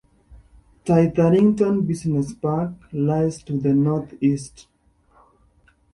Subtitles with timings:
[0.83, 4.65] Tytherington Business Park lies to the north-east.